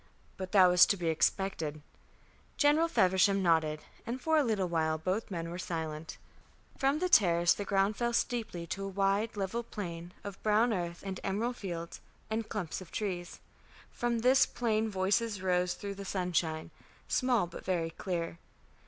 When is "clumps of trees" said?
12.49-13.41